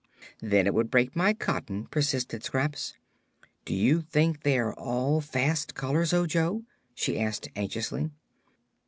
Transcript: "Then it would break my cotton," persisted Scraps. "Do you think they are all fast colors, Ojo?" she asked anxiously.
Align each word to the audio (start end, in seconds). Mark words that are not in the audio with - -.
"Then 0.41 0.65
it 0.65 0.73
would 0.73 0.89
break 0.89 1.15
my 1.15 1.31
cotton," 1.31 1.85
persisted 1.85 2.43
Scraps. 2.43 2.95
"Do 3.65 3.75
you 3.75 4.01
think 4.01 4.41
they 4.41 4.57
are 4.57 4.73
all 4.73 5.21
fast 5.21 5.75
colors, 5.75 6.11
Ojo?" 6.11 6.63
she 6.95 7.19
asked 7.19 7.49
anxiously. 7.55 8.09